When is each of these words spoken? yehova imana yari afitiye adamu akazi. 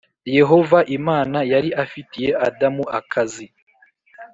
yehova 0.37 0.79
imana 0.97 1.37
yari 1.51 1.69
afitiye 1.83 2.31
adamu 2.47 2.83
akazi. 2.99 3.45